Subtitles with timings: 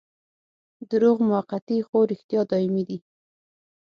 [0.91, 2.97] دروغ موقتي خو رښتیا دايمي دي.